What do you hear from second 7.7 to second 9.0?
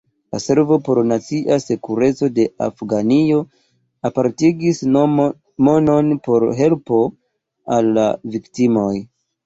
al la viktimoj.